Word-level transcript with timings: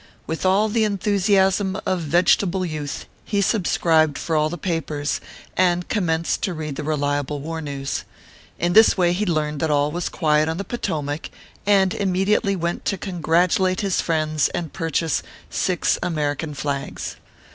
With 0.25 0.47
all 0.47 0.67
the 0.67 0.83
enthusiasm 0.83 1.79
of 1.85 2.01
vegetable 2.01 2.65
youth 2.65 3.05
he 3.23 3.39
subscribed 3.39 4.17
for 4.17 4.35
all 4.35 4.49
the 4.49 4.57
papers, 4.57 5.21
and 5.55 5.87
commenced 5.89 6.41
to 6.41 6.55
read 6.55 6.75
the 6.75 6.83
reliable 6.83 7.39
war 7.39 7.61
news. 7.61 8.03
In 8.57 8.73
this 8.73 8.97
way 8.97 9.13
he 9.13 9.27
learned 9.27 9.59
that 9.59 9.69
all 9.69 9.91
was 9.91 10.09
quiet 10.09 10.49
on 10.49 10.57
the 10.57 10.63
Potomac, 10.65 11.29
and 11.67 11.93
immediately 11.93 12.55
went 12.55 12.83
to 12.85 12.97
congratulate 12.97 13.81
his 13.81 14.01
friends, 14.01 14.47
and 14.55 14.73
purchase 14.73 15.21
six 15.51 15.99
American 16.01 16.55
flags. 16.55 17.17